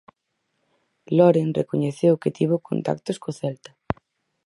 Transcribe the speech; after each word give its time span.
Loren 1.17 1.49
recoñeceu 1.59 2.13
que 2.21 2.35
tivo 2.37 2.65
contactos 2.69 3.17
co 3.23 3.29
Celta. 3.39 3.71